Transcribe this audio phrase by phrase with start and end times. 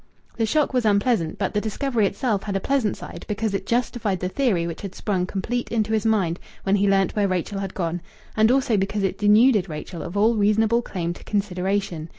[0.37, 4.19] The shock was unpleasant, but the discovery itself had a pleasant side, because it justified
[4.19, 7.75] the theory which had sprung complete into his mind when he learnt where Rachel had
[7.75, 8.01] gone,
[8.35, 12.09] and also because it denuded Rachel of all reasonable claim to consideration.